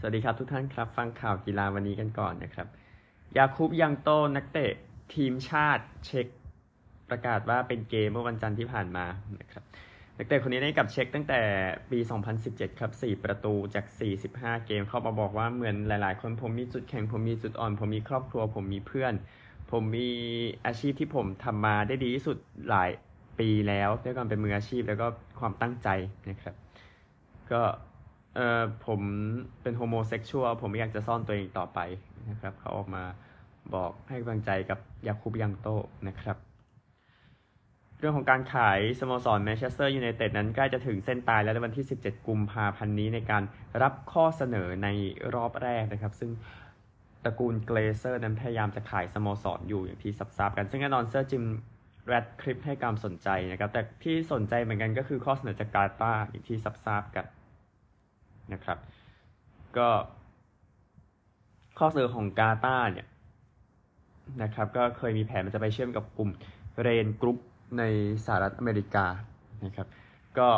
[0.00, 2.66] สวัสดีครับทุกท่านครับ ฟังข่าวกีฬาวันนี้กันก่อนนะครับ
[3.36, 4.72] ยาคูบยังโตนักเตะ
[5.14, 6.26] ทีมชาติเช็ก
[7.10, 9.06] ประกาศว่าเป็นเกมเมื่อวันจันทร์ที่ผ่านมา
[9.40, 9.62] นะครับ
[10.18, 11.40] นักเตะคนนี้ได้กับเช็คตั้งแต่
[11.90, 11.98] ปี
[12.38, 13.84] 2017 ครับ 4 ประตูจาก
[14.26, 19.14] 45 เกมเข้ามาบอกว่าเหมือนหลาย ๆ คนผมมีจุดแข็งผมมีจุดอ่อน ผมมีครอบครัว ผมมีเพื่อน
[19.70, 20.08] ผมมี
[20.66, 22.36] อาชีพที่ผมทำมาได้ดีที่สุด
[22.70, 22.90] หลาย
[23.38, 25.06] ปีแล้วด้วยการเป็นมืออาชีพแล้วก็
[25.40, 25.88] ความตั้งใจ
[26.30, 26.54] นะครับ
[27.52, 27.62] ก็
[28.36, 29.00] เออผม
[29.62, 31.78] เป็น homosexual ผมไม่อยากจะซ่อนตัวเองต่อไป
[32.30, 33.04] นะครับ เขาออกมา
[33.74, 35.68] บอกให้กำลังใจกับยาคูบยังค์โต
[36.08, 36.36] นะครับ
[37.98, 43.42] เรื่องของการขายสโมสรแมนเชสเตอร์ยูไนเต็ดนั้นใกล้จะถึงเส้นตายแล้วในวันที่ 17 กุมภาพันธ์นี้ในการ
[43.82, 44.88] รับข้อเสนอใน
[45.34, 46.30] รอบแรกนะครับ ซึ่ง
[47.24, 51.44] ตระกูลเกลเซอร์นั้นพยายามจะขายสโมสรอยู่อย่างที่ทราบๆกัน ซึ่งแน่นอนเซอร์จิม
[52.06, 57.26] แรดคลิปให้ความสนใจนะครับ แต่ที่สนใจเหมือนกันก็คือข้อเสนอจากกาตาร์อย่างที่ทราบๆกัน
[58.52, 58.78] นะครับ
[59.76, 59.88] ก็
[61.78, 63.06] ข้อเสนอของกาตาร์เนี่ย
[64.42, 66.30] นะครับ ก็เคยมีแผนมันจะไปเชื่อมกับกลุ่ม
[66.80, 67.38] Raine Group
[67.78, 67.82] ใน
[68.24, 69.06] สหรัฐอเมริกา
[69.64, 69.86] นะครับ
[70.38, 70.48] ก็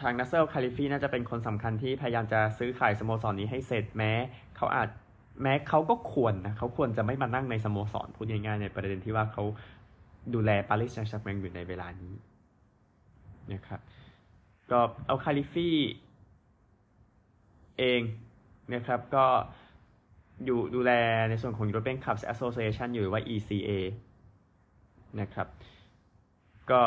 [0.00, 4.12] ทางนัสเซอร์อัลคาลิฟีน่าจะเป็นคนสำคัญที่พยายามจะซื้อขายสโมสรนี้ให้เสร็จแม้
[4.56, 4.88] เขาอาจ
[5.42, 9.44] แม้เขาก็ควรนะเขาควรจะไม่มานั่งในสโมสรพูดง่ายๆในประเด็นที่ว่าเขา
[10.34, 12.14] ดูแลปารีสแซงต์แชร์แมงอยู่ในเวลานี้
[13.52, 13.80] นะครับ
[14.70, 15.68] ก็อัลคาลิฟี
[17.78, 18.00] เอง
[18.74, 19.26] นะครับก็
[20.44, 20.92] อยู่ดูแล
[21.28, 23.70] ในส่วนของ European Clubs Association อยู่หรือว่า ECA
[25.20, 25.48] นะครับ
[26.70, 26.80] ก็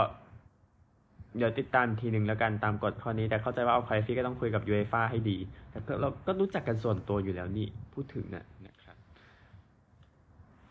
[1.37, 5.37] เดี๋ยวติดตามทีหนึ่งแล้วกันตามกฎข้อนี้ แต่เข้าใจว่าอัลคาลิฟีก็ต้องคุยกับยูเอฟ่าให้ดี
[5.69, 8.95] แต่เราก็รู้จักกันส่วนตัวอยู่แล้วนี่ พูดถึงนะนะครับ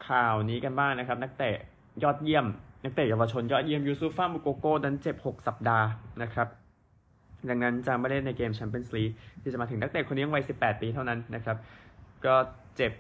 [0.09, 1.57] ข่าวนี้กันบ้างนะครับ นักเตะ
[2.03, 2.47] ยอดเยี่ยม
[2.85, 5.87] นักเตะเยาวชนยอดเยี่ยมยูซูฟ่ามุโกโก้นั้นเจ็บ 6 สัปดาห์
[6.23, 6.49] นะครับ
[7.49, 9.11] ดังนั้นจะไม่เล่นในเกมแชมเปี้ยนส์ลีก
[9.43, 11.57] ที่จะมาถึงนักเตะคนนี้ยังวัย 18 ปีเท่านั้นนะครับ
[12.25, 12.35] ก็
[12.77, 12.93] เจ็บ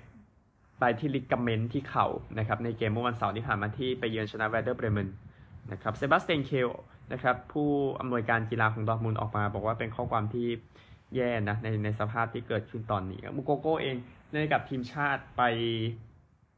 [0.81, 2.07] ไปที่ ligament ที่เข่า
[2.39, 5.09] นะครับในเกมเมื่อวันเสาร์ที่ผ่านมาที่ไปเยือนชนะแวเดอร์เบรเมน
[5.73, 6.69] นะครับเซบาสเตียนเคล
[7.13, 7.69] นะครับผู้
[8.01, 10.49] อำนวยการกีฬาของดอร์ทมุนออกมา บอกว่าเป็นข้อความที่
[11.17, 13.97] แย่นะในในสภาพที่เกิดขึ้นตอนนี้มุโกโก้เอง
[14.31, 15.43] เล่นกับทีมชาติไป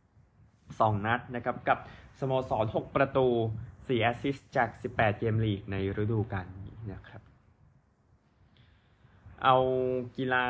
[0.09, 1.79] 2 นัดนะครับกับ
[2.21, 3.27] สโมสร 6 ประตู
[3.67, 7.23] 4 แอสซิสต์จาก 18 เกมลีกในฤดูกาลนี้นะครับ
[9.45, 9.57] เอา
[10.17, 10.45] กีฬา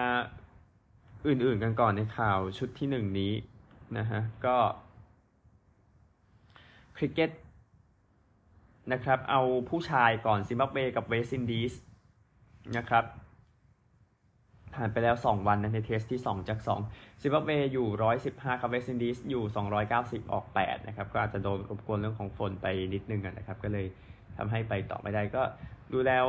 [1.27, 3.33] อื่นๆกันก่อนในข่าวชุดที่หนึ่งนี้
[3.99, 4.57] นะฮะก็
[6.97, 7.31] คริกเก็ต
[8.93, 11.73] นะครับเอาผู้ชายก่อนซิมบับเวกับเวสต์อินดีส
[12.77, 13.05] นะครับ
[14.75, 16.59] ผ่านไปแล้ว 2 วันนะใน Test ที่ 2 จาก
[16.91, 17.89] 2 ซิมบับเวอยู่
[18.25, 19.43] 115 ครับเวสต์อินดีสอยู่
[19.89, 23.87] 290 ออก 8 นะครับ ก็อาจจะโดนรบกวนเรื่องของฝนไปนิดนึงนะครับ ก็เลย
[24.37, 25.43] ทำให้ไปต่อไม่ได้ก็
[25.93, 26.27] ดูแล้ว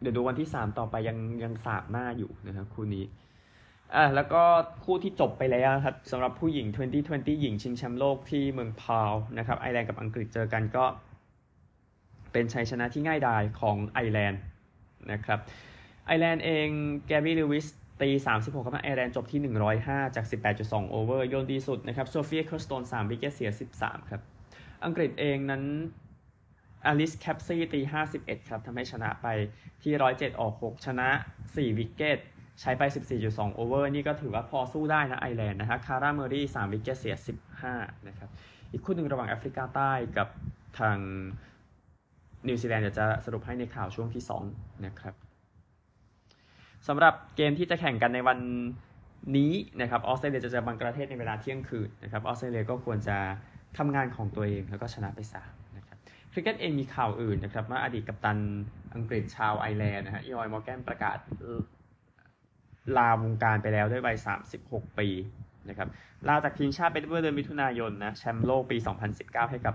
[0.00, 3.04] เดี๋ยวดูวันที่3ต่อไปยังยังสาบหน้าอยู่นะครับคู่นี้
[3.94, 4.42] อะแล้วก็
[4.84, 6.66] คู่ที่จบไปแล้วครับสำหรับผู้หญิง
[7.04, 10.84] 2020 หญิงชิงแชมป์โลกที่เมืองพาร์ลนะครับไอร์แลนด์กับอังกฤษเจอกันก็
[12.32, 14.40] เป็นชัยชนะที่ง่ายดายของไอร์แลนด์
[15.12, 15.38] นะครับ
[16.06, 16.68] ไอร์แลนด์เอง
[17.06, 17.66] แกบี้ลิวอิส
[18.00, 19.40] ตี 36ครับไอร์แลนด์จบที่
[19.78, 20.24] 105 จาก
[20.58, 24.20] 18.2 over โยนดีสุดนะครับโซฟีเอคเคิลสโตน3 wicket เสีย 13 ครับ
[24.84, 25.62] อังกฤษเองนั้น
[26.86, 27.80] อลิซแคปซี่ตี
[28.14, 29.26] 51ครับทำให้ชนะไป
[29.82, 31.08] ที่107ออก6ชนะ
[31.44, 32.18] 4 wicket
[32.60, 32.82] ใช้ไป
[33.20, 37.16] 14.2 over นี่ก็ถือว่าพอสู้ได้นะไอร์แลนด์นะฮะคาร่าเมอร์เรย์ 3 wicket เสีย
[37.62, 38.30] 15 นะครับ
[38.72, 40.28] อีกคู่หนึ่งระหว่างแอฟริกาใต้กับ
[40.78, 40.98] ทาง
[42.48, 44.22] นิวซีแลนด์เดี๋ยวจะสรุปให้ในข่าวช่วงที่
[44.52, 45.14] 2 นะครับ
[46.88, 48.38] สำหรับเกมที่จะแข่งกันในวัน
[49.36, 53.16] นี้นะครับออสเตรเลียจะเจอบังกลาเทศในเวลาเที่ยงคืนนะครับออสเตรเลียก็ควรจะ
[53.78, 55.65] ทำงานของตัวเองแล้วก็ชนะไปสามนะ
[56.36, 58.38] คริกเก็ตเองมีข่าวอื่นนะครับว่าอดีตกัปตัน
[58.94, 61.18] อังกฤษชาวไอร์แลนด์นะฮะอีออยมอร์แกนประกาศ
[62.98, 64.16] ลาวงการไปแล้วด้วยวัย
[64.56, 65.08] 36 ปี
[65.68, 65.88] นะครับ
[66.28, 68.76] ลาจากทีมชาติไปเมื่อเดือนมิถุนายนนะแชมป์โลกปี
[69.14, 69.74] 2019 ให้กับ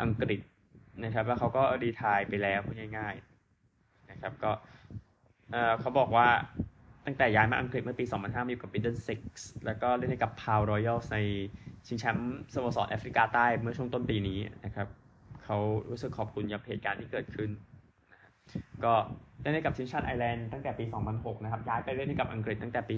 [0.00, 0.40] อังกฤษ
[1.04, 4.52] นะครับแล้วเขาก็ retire ไปแล้วพูดง่ายๆนะครับก็
[5.80, 6.28] เขาบอกว่า
[7.06, 11.18] ตั้งแต่ย้ายมาอังกฤษเมื่อปี 2005อยู่กับมิดเดิลเซ็กส์แล้วก็เล่นให้กับพาร์ลรอยัลส์ใน
[11.86, 14.88] ชิงแชมป์สโมสรแอฟริกาใต้เมื่อช่วงต้นปีนี้นะครับ
[15.48, 17.50] เขารู้สึกขอบคุณกับเหตุการณ์ที่เกิดขึ้น
[18.84, 18.94] ก็
[19.40, 20.84] เล่นให้กับทีมชาติไอร์แลนด์ตั้งแต่ปี
[21.14, 22.96] 2006 นะครับ ย้ายไปเล่นให้กับอังกฤษตั้งแต่ปี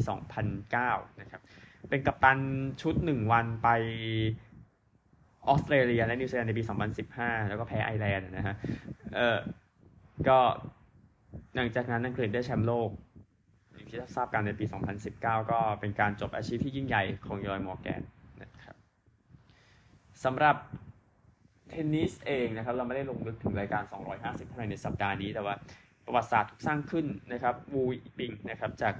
[0.59, 1.41] 2009 นะครับ
[1.91, 2.39] เป็นกัปตัน
[2.83, 3.69] ชุด 1 วันไป
[5.49, 6.65] ออสเตรเลียและนิวซีแลนด์ในปี
[7.07, 8.55] 2015 แล้วก็แพ้ไอร์แลนด์นะฮะ
[9.15, 9.39] เออ
[10.29, 10.39] ก็
[11.55, 12.91] หลังจากนั้นอังกฤษได้แชมป์โลก
[13.73, 14.65] อย่างที่ทราบกันในปี
[15.09, 18.03] 2019 ก็เป็นการจบอาชีพที่ยิ่งใหญ่ของอีออยมอร์แกน
[18.43, 18.77] นะครับ
[20.25, 20.57] สำหรับ
[21.71, 23.83] เทนนิสเองนะครับเราไม่ได้ลงลึกถึงรายการ
[24.17, 25.55] 250 เท่าไหร่ในสัปดาห์นี้แต่ว่า
[26.05, 27.83] ประวัติศาสตร์ถูกสร้างขึ้นนะครับวูอี้
[28.19, 28.95] ปิงนะครับจาก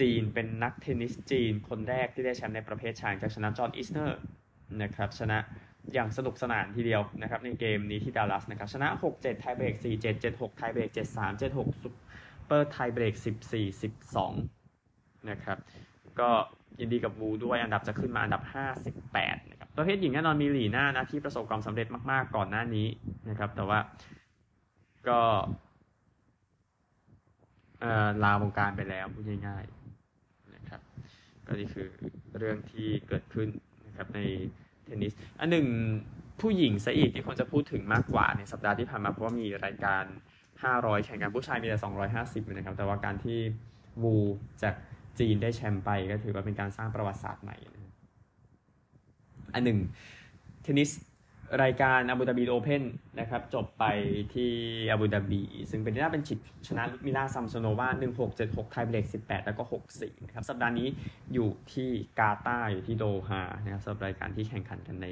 [0.00, 4.18] จีนเป็นนักเทนนิสจีน คนแรกที่ได้แชมป์ในประเภทชายจากชนะจอห์นอิสเนอร์
[4.82, 5.38] นะครับชนะ
[5.94, 11.94] อย่างสนุกสนานทีเดียวนะครับในเกมนี้ที่ดัลลัสนะครับชนะ 6-7 ไทเบรก 4-7 7-6 ไทเบรก 7-3 7-6ซุป
[12.46, 13.14] เปอร์ไทเบรก
[14.02, 15.58] 14-12 นะครับ
[16.20, 16.30] ก็
[16.80, 18.42] ยินดีกับวูด้วยอันดับจะขึ้นมาอันดับ
[18.96, 22.86] 58นะครับประเภทหญิงแน่นอนมีหลีน่านะที่ประสบความสำเร็จมาก ๆ ก่อนหน้านี้
[23.28, 23.78] นะครับ แต่ว่า
[25.08, 25.20] ก็
[28.24, 30.80] ลาวงการไปแล้วพูดง่ายๆนะครับ
[31.46, 31.88] ก็นี่คือ
[32.38, 33.48] เรื่องที่เกิดขึ้น
[33.86, 34.20] นะครับใน
[34.84, 35.66] เทนนิสอันหนึ่ง
[36.40, 40.04] ผู้หญิงซะอีกที่คนจะพูดถึงมากกว่าในสัปดาห์ที่ผ่านมาเพราะว่ามีรายการ
[40.54, 41.78] 500 แข่งกันผู้ชายมีแต่
[42.14, 43.38] 250นะครับแต่ว่าการที่
[44.02, 44.16] วู
[44.62, 44.74] จาก
[45.18, 47.94] จีนได้แชมป์ไปก็ถือว่าเป็นการสร้างประวัติศาสตร์ใหม่นะ
[49.54, 49.78] อันหนึ่ง
[50.62, 50.90] เทนนิส
[51.62, 52.82] รายการอาบูดาบีโอเพน
[53.20, 53.84] นะครับ จบไป
[54.34, 54.52] ที่
[54.90, 56.38] อาบูดาบี ซึ่งเบลินดาเบนชิช
[56.68, 57.88] ชนะลุดมิลาซัมโซโนวา
[58.30, 59.62] 1676 ไทเบรก18 แล้วก็
[59.94, 60.88] 64นะครับ สัปดาห์นี้
[61.32, 65.06] อยู่ที่กาตาร์อยู่ที่โดฮานะครับสำหรับรายการที่แข่งขันกันใน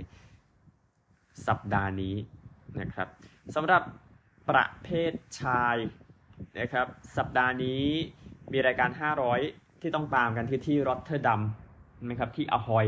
[1.48, 2.14] สัปดาห์นี้
[2.80, 3.08] นะครับ
[3.54, 3.82] สำหรับ
[4.48, 5.76] ประเภทชาย
[6.58, 6.86] นะครับ
[7.16, 7.84] สัปดาห์นี้
[8.52, 11.40] มีรายการ 500 ที่ต้องตามกันที่ที่รอตเทอร์ดัม
[12.08, 12.86] นะครับที่อาฮอย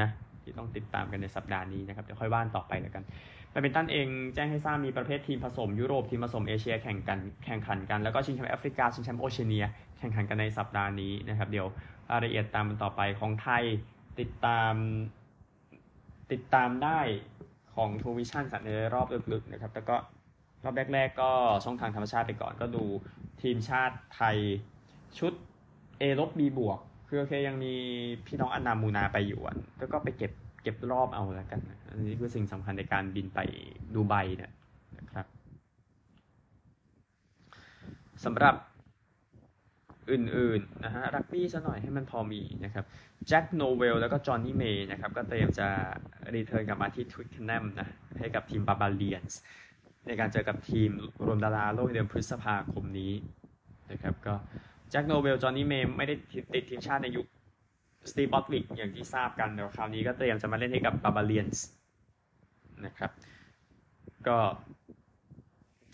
[0.00, 0.08] นะ
[0.42, 3.04] ที่ต้องติดตามกันในสัปดาห์นี้นะครับเดี๋ยวค่อยว่ากันต่อไปแล้วกัน
[3.50, 9.66] แบดมินตันเองแจ้งให้ทราบมีประเภททีมผสมยุโรปทีมผสมเอเชียแข่งกันแข่งขันกันแล้วก็ชิงแชมป์แอฟริกาชิงแชมป์โอเชียเนีย
[9.98, 11.66] แข่งขันกันในสัปดาห์นี้นะครับเดี๋ยว
[12.10, 13.62] รายละเอียดตามกันต่อไปของไทย
[14.20, 14.74] ติดตาม
[16.32, 17.00] ติดตามได้
[17.74, 19.96] ของทูวิชั่นสัตว์ในรอบลึกๆนะครับแล้วก็
[20.64, 21.30] รอบแรก ๆ ก็
[21.64, 22.84] ช่องทางธรรมชาติไปก่อนก็ดู
[23.42, 24.36] ทีมชาติไทย
[25.18, 25.32] ชุด
[26.02, 26.78] A ลบ B บวก
[27.08, 27.74] คือโอเคยังมี
[28.26, 30.32] พี่น้องอนามูนาไปอยู่อะแล้วก็ไปเก็บ
[30.62, 33.40] เก็บรอบเอาแล้วกัน อันนี้คือสิ่งสำคัญในการบินไป
[33.94, 34.52] ดูไบเนี่ย
[34.98, 35.26] นะครับ
[38.24, 38.54] สำหรับ
[40.10, 42.84] อื่นๆนะฮะรักบี้ซะหน่อยให้มันพอมีนะครับ
[43.28, 45.68] แจ็คโนเวลแล้วก็จอห์นนี่เมย์นะครับก็เตรียมจะ
[46.34, 47.88] return กลับมาที่ทวิกเคนแนมนะ
[48.18, 49.40] ให้กับทีมบาร์บาเรียนส์
[50.06, 50.90] ในการเจอกับทีม
[51.26, 53.12] รวมดาราโลกเดือนพฤษภาคมนี้
[53.90, 54.34] นะครับก็
[54.92, 56.14] แจ็คโนเวลจอห์นนี่เมย์ไม่ได้
[56.54, 57.26] ติดทีมชาติในยุค
[58.10, 61.66] สตีฟบอร์ธวิกอย่างที่ทราบกันแต่คราวนี้ก็เตรียมจะมาเล่นให้กับบาร์บาเรียนส์
[62.86, 63.10] นะครับ
[64.28, 64.38] ก็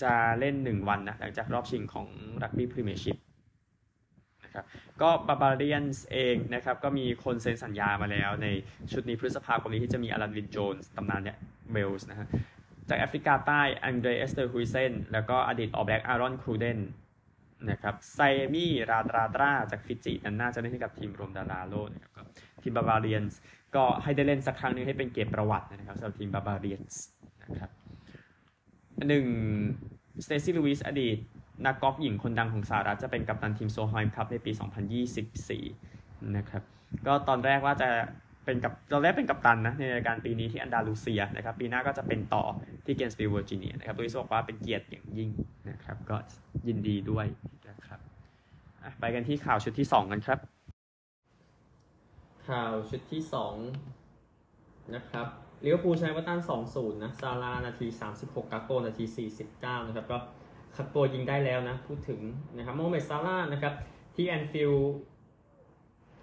[0.02, 2.06] จะเล่น 1 วันนะหลังจากรอบชิงของ
[2.42, 3.16] รักบี้พรีเมียร์ชิพ
[4.44, 4.64] นะครับ
[5.02, 8.46] ก็บาร์บาเรียนส์เองนะครับ ก็มีคนเซ็นสัญญามาแล้วใน
[8.92, 11.36] ชุดนี้พฤษภาคมนี้ที่จะมีอลันวินโจนส์ตำนานเนี่ย
[11.72, 12.26] เวลส์นะฮะ
[12.88, 16.78] จากแอฟริกาใต้อังเดรเอสเตอร์ฮุยเซ่นแล้วก็อดีตออลแบล็กอารอนครูเดน
[17.70, 18.20] นะครับเซ
[18.54, 22.26] มี่ราดราดราจากฟิจินั้นน่าจะเล่นให้กับทีมรวมดาราโลกนะครับ
[22.62, 23.38] ทีมบาร์บาเรียนส์
[23.74, 27.02] ก็ให้ได้เล่นสักครั้งนึงให้เป็นเกมประวัตินะครับสำหรับทีมบาร์บาเรียนส์
[27.42, 27.70] นะครับ
[29.08, 29.26] หนึ่ง
[30.24, 31.16] สเตซี่ลูวิสอดีต
[31.66, 34.52] นักกอล์ฟหญิงคนดังของสหรัฐจะเป็นกัปตันทีมโซลไฮม์ครับในปี
[35.62, 36.62] 2024 นะครับ
[37.06, 37.88] ก็ตอนแรกว่าจะ
[38.48, 42.44] เป็นกับตอนแรกเป็นกัปตันนะในรายการปีนี้ที่อันดาลูเซียนะครับ ปีหน้าก็จะเป็นต่อ
[42.84, 45.30] ที่เกนส์วิลล์เวอร์จิเนียนะครับลูวิสบอกว่าเป็นเกียรติอย่างยิ่ง
[45.70, 46.16] นะครับ ก็
[46.68, 47.26] ยินดีด้วย
[47.68, 48.00] นะครับ
[49.00, 50.38] ไปกันที่ข่าวชุดที่ 2 กันครับ
[52.48, 53.22] ข่าวชุดที่
[54.08, 55.26] 2 นะครับ
[55.60, 56.40] ลิเวอร์พูลชนะเอฟเวอร์ตัน
[56.70, 57.86] 2-0 นะซาลาห์นาที
[58.16, 59.04] 36กักโปนาที
[59.44, 60.18] 49 นะครับ ก็
[60.76, 62.20] คัดตัวยิงได้แล้วนะ พูดถึง
[62.56, 63.74] นะครับโมฮาเหม็ดซาลาห์นะครับ
[64.14, 64.72] ที่แอนฟิลด์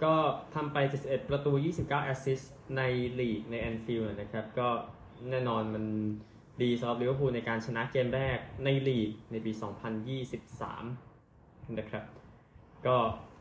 [0.04, 0.14] ก็
[0.56, 2.82] ทำไป 71 ประตู 29 assist ใน
[3.20, 4.70] ลีกในแอนฟิลด์นะครับ ก็
[5.30, 5.86] แน่นอนมัน
[6.62, 9.52] ดีสำหรับลิเวอร์พูลในการชนะเกมแรกในลีกในปี
[10.24, 12.04] 2023 นะครับ
[12.88, 12.98] ก็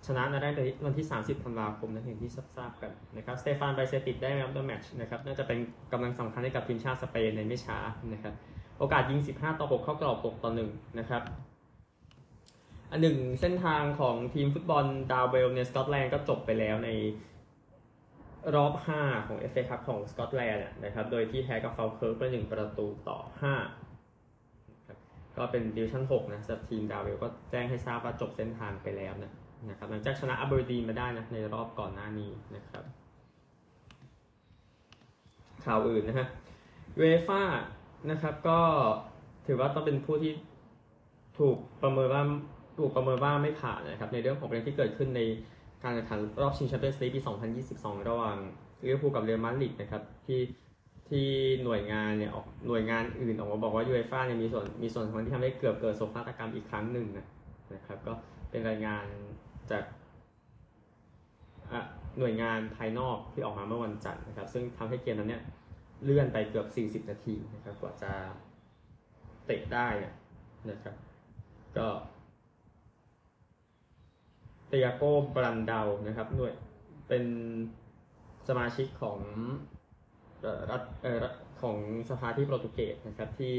[0.06, 5.58] ชนะมาได้ในวันที่ 30 ธันวาคมนะอย่างที่ทราบกันนะครับสเตฟานไบเซติชได้รับ the match นะครับ น่าจะเป็น
[5.92, 7.78] กำลังสำคัญให้กับทีมชาติสเปนในไม่ช้า
[8.12, 8.34] นะครับ
[8.78, 11.22] โอกาสยิง 15 ต่อ 6 เข้ากรอบ 6 ต่อ 1 นะครับ
[13.00, 16.90] หนึ่งเส้นทางของทีมฟุตบอลดาร์เวลในสกอตแลนด์ก็จบไปแล้วใน
[18.54, 23.18] รอบ 5 ของ FA คัพของสกอตแลนด์นะครับ โดยที่แพ้กับฟัลเคิร์กไปหนึ่งประตูต่อ
[23.82, 24.98] 5ครับ
[25.36, 29.32] ก็เป็น division 6นะสำหรับทีมดาร์เวลก็แจ้งให้ทราบว่าจบเส้นทางไปแล้วนะ
[29.70, 32.84] นะครับหลังจากชนะอเบอร์ดีนมาได้นะในรอบก่อนหน้านี้นะครับ
[35.64, 36.28] ข่าวอื่นนะฮะ
[36.98, 37.42] ยูฟ่า
[38.10, 38.60] นะครับก็
[39.46, 40.32] ถือว่าต้องเป็นผู้ที่
[41.38, 42.24] ถูกประเมินว่า
[42.78, 45.20] ถูกประเมินว่าไม่ผ่านนะครับในเรื่องของประเด็นที่เกิดขึ้นใน
[45.82, 47.20] การแข่งขันรอบชิงแชมเปี้ยนส์ลีกปี
[47.64, 48.36] 2022 ระหว่าง
[48.84, 50.40] ลิเวอร์พูลกับเรอัลมาดริดนะครับที่
[51.08, 51.26] ที่
[51.64, 57.26] หน่วยงานเนี่ยออกหน่วยงานอื่นออกมาบอกว่ายูเอฟ่าเนี่ยมีส่วนมีส่วนสำคัญที่ทำให้เกือบเกิดโศกนาฏกรรมอีกครั้งหนึ่งนะ
[57.74, 58.12] นะครับก็
[58.50, 59.04] เป็นรายงาน
[59.70, 59.84] จาก
[62.18, 65.42] หน่วยงานภายนอกที่ออกมาเมื่อวันจันทร์นะครับ ซึ่งทำให้เกมนั้นเนี่ย
[66.04, 66.66] เลื่อนไปเกือบ
[67.04, 68.12] 40 นาทีนะครับกว่าจะ
[69.46, 69.88] เตะได้
[70.70, 70.94] นะครับ
[71.76, 71.86] ก็
[74.74, 75.02] ตียโก
[75.34, 76.54] บรันเดานะครับหน่วย
[77.08, 77.24] เป็น
[78.48, 79.18] สมาชิกของ
[80.70, 81.24] รัฐเอ่อ
[81.62, 81.76] ของ
[82.10, 83.52] สภาที่โปรตุเกสนะครับที่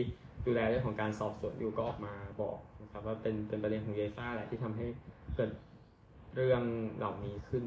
[0.46, 4.88] ดูแลเรื่องของการสอบสวนอยู่ก็ออกมาบอกนะครับว่าเป็นเป็นประเด็นของเยฟ่าแหละที่ทำให้
[5.36, 5.52] เกิด
[6.36, 6.64] เรื่อง
[6.98, 7.64] เหล่านี้ขึ้น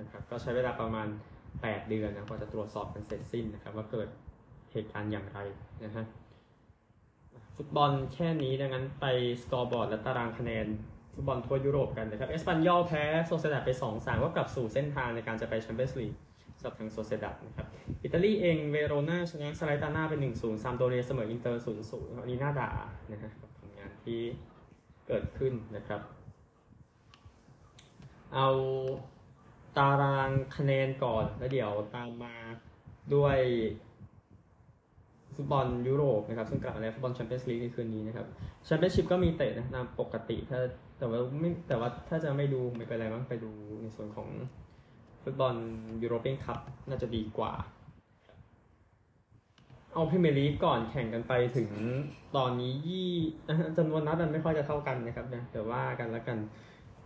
[0.00, 1.08] นะครับก็ใช้เวลาประมาณ
[1.48, 4.08] 8 เดือนนะกว่าจะตรวจสอบกันเสร็จสิ้นนะครับว่าเกิด
[4.72, 5.38] เหตุการณ์อย่างไร
[5.84, 6.04] นะฮะ
[7.56, 9.06] ฟุตบอลแค่นี้ดังนั้นไป
[9.42, 10.66] สกอร์บอร์ดและตารางคะแนน
[11.18, 16.12] ฟุตบอลทั่วยุโรปกันนะครับเอสปันยอลแพ้โซเซียดาดไป2-3ก็กลับสู่เส้นทางในการจะไปแชมเปี้ยนส์ลีก
[16.58, 17.66] สำหรับทางโซเซียดาดนะครับ
[18.04, 22.70] อิตาลีเองเวโรนาชนะซาแลร์นิตาน่าไป1-0ซามพ์โดเรียเสมออินเตอร์0-0อันนี้น่าด่า
[23.12, 24.20] นะฮะกับผลงานที่
[25.06, 26.00] เกิดขึ้นนะครับ
[28.34, 28.48] เอา
[29.76, 32.34] ตารางคะแนนก่อนแล้วเดี๋ยวตามมา
[33.14, 33.38] ด้วย
[35.34, 38.26] ฟุตบอลยุโรปนะครับ ซึ่งกลับมาแล้วฟุตบอลแชมเปี้ยนส์ลีกในคืนนี้นะครับ
[38.64, 40.60] แชมเปี้ยนชิพก็มีเตะนะตามปกติถ้า
[40.98, 43.50] แต่ว่าไม่แต่ว่าถ้าจะไม่ดูไม่เป็นไรมั้งไปดู
[43.82, 44.28] ในส่วนของ
[45.22, 45.54] ฟุตบอล
[46.02, 47.52] ยูโรเปียนคัพน่าจะดีกว่า
[49.92, 51.70] เอาพรีเมียร์ลีกก่อนแข่งกันไปถึง
[52.36, 53.10] ตอนนี้ยี่
[53.78, 56.38] จำนวนนัดมันไม่ค่อยจะเท่ากันนะครับนะแต่ว่ากันแล้วกัน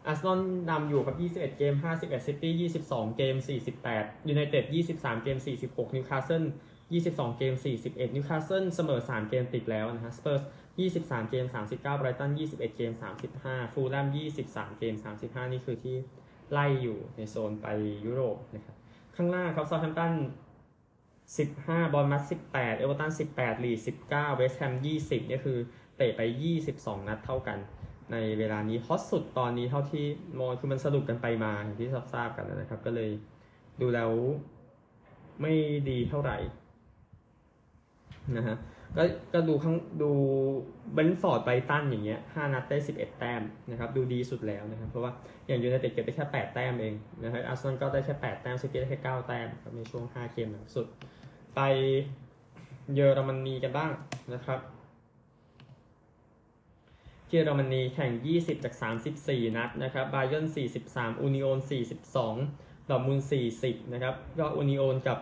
[0.07, 2.53] อาร์เซนอลนำอยู่ครับ 21 เกม 51 ซิตี้
[2.89, 3.35] 22 เกม
[3.81, 6.45] 48 ยูไนเต็ด 23 เกม 46 นิวคาสเซิล
[6.91, 10.43] 22 เกม 41 นิวคาสเซิลเสมอ 3 เกมติดแล้วนะฮะ สเปอร์ส
[10.81, 12.93] 23 เกม 39ไบรตัน 21 เกม
[13.33, 14.07] 35 ฟูแล่ม
[14.45, 15.97] 23 เกม 35 นี่คือที่
[16.53, 17.67] ไล่อยู่ในโซนไป
[18.07, 18.77] ยุโรปนะครับ
[19.17, 20.13] ข้างล่างครับซา u แฮมป์ตัน
[21.37, 25.59] 15 บอร์นมัธ18 เอเวอร์ตัน 18 ลีดส์19 เวสต์แฮม 20 นี่คือ
[25.97, 26.21] เตะไป
[26.65, 27.59] 22 นัดเท่ากัน
[28.13, 30.05] ในเวลานี้ฮอตสุดตอนนี้เท่าที่
[30.39, 33.11] มองคือมันสะดุดกันไปมาอย่างที่ทราบกันนะครับ ก็เลย
[33.81, 34.11] ดูแล้ว
[35.41, 35.55] ไม่
[35.91, 36.39] ดีเท่าไหร่
[38.37, 38.57] นะฮะ
[38.97, 39.03] ก็
[39.35, 40.11] ก็ดูข้างดู
[40.95, 45.13] เบรนท์ฟอร์ดไบรตันอย่างเงี้ยห้านัดได้11แต้มนะครับดูดีสุดแล้วนะครับ เพราะว่า
[45.47, 50.87] อย่างยูไนเต็ดเก็บได้แค่8แต้มเองนะครับอาร์เซนอลก็ได้แค่8แต้มซิตี้ได้แค่9แต้มครับในช่วง5เกมหลังสุด
[51.55, 51.61] ไป
[52.95, 53.91] เยอรมนีกันบ้าง
[54.35, 54.61] นะครับ
[57.29, 58.75] เยอรมนีแข่ง 20 จาก
[59.17, 60.47] 34 นัดนะครับบาเยิร์น
[60.85, 61.59] 43 อูนิโอน
[62.25, 63.19] 42 ดอร์ทมุนด์
[63.57, 65.19] 40 นะครับก็อูนิโอนกับ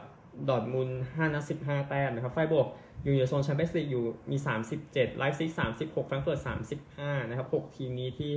[0.48, 2.68] ดอร์ทมุนด์5นัด15 แต้มนะครับ ไฟรบวร์ก
[3.02, 4.36] อยู่ในโซนแชมเปี้ยนส์ลีกอยู่มี
[4.78, 6.48] 37 ไลป์ซิก36แฟรงก์เฟิร์ต
[6.88, 8.32] 35 นะครับ 6 ทีมนี้ที่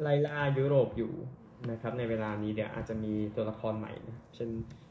[0.00, 1.12] ไล่ล่ายุโรปอยู่
[1.70, 4.50] นะครับในเวลานี้เดี๋ยวอาจจะมีตัวละครใหม่นะเช่น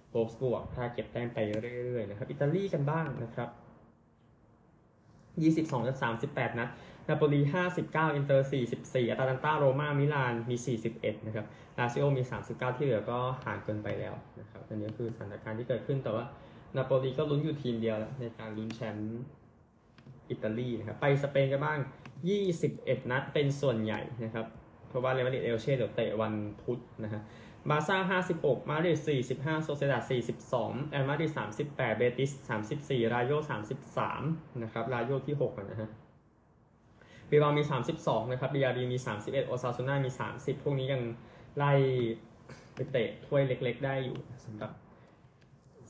[0.10, 1.38] โวล์ฟสบวร์กถ้าเก็บแต้มไป
[1.86, 3.50] เรื่อยๆนะครับอิตาลีกันบ้างนะครับ
[5.72, 6.70] 22จาก38 นัด
[7.08, 7.42] นาโปลี
[7.78, 10.56] 59 อินเตอร์ 44อตาลันตาโรมามิลาน มี
[10.92, 11.46] 41 นะครับ
[11.78, 16.26] ลาซิโอมี 39 ที่เหลือก็ห่างเกินไปแล้วนะครับอันนี้คือสถานการณ์ที่เกิดขึ้นแต่ว่า
[16.78, 19.24] นาโปลีก็ลุ้นอยู่ทีมเดียวแล้วในการลุ้นแชมป์
[20.30, 21.80] อิตาลีนะครับ ไปสเปนกันบ้าง
[22.44, 24.46] 21 นัดเป็นส่วนใหญ่นะครับ
[24.88, 27.22] เพราะว่าเรอัลมาดริดเอลเช่เดี๋ยวเตะวันพุธนะฮะ
[27.70, 29.00] บาซ่า 56 มาดริด
[29.32, 30.00] 45 โซเซียดาด
[30.46, 32.32] 42แอตมาดริด 38 เบติส
[32.72, 33.32] 34 รายโย
[33.98, 35.90] 33 นะครับ รายโยที่ 6 นะฮะ
[37.30, 37.64] บีบามี
[37.98, 41.02] 32 นะครับบีอารีมี 31 โอซาซูน่ามี 30 พวกนี้ยัง
[41.58, 41.72] ไล่
[42.76, 44.72] ไปเตะถ้วยเล็ก ๆ ได้อยู่สำหรับ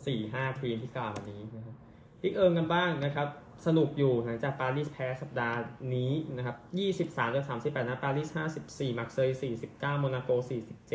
[0.06, 1.76] 4-5ทีมที่กล่าววันนี้นะครับ
[2.22, 3.28] อีกเอิงกันบ้างนะครับ
[3.66, 5.58] สนุกอยู่หลังจากปารีสแพ้สัปดาห์
[5.96, 6.58] นี้นะครับ
[6.96, 8.30] 23จาก38นะปารีส
[8.64, 9.30] 54มักเซย
[9.66, 10.30] 49โมนาโก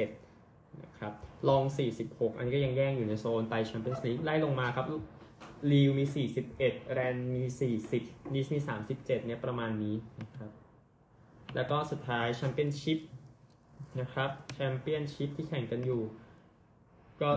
[0.07, 1.13] 47นะครับ
[1.49, 1.63] ล็องส์
[2.01, 4.87] 46 อันนี้ก็ยังแย่งอยู่ในโซนไปแชมเปี้ยนส์ลีกไล่ลงมาครับ
[5.71, 7.43] ลีลมี 41 แรนส์มี
[7.89, 10.51] 40นีซมี 37 เนี่ยประมาณนี้นะครับ
[11.55, 12.99] แล้วก็สุดท้ายแชมเปี้ยนชิพ
[14.01, 16.03] นะครับแชมเปี้ยนชิพที่แข่งกันอยู่
[17.21, 17.31] ก็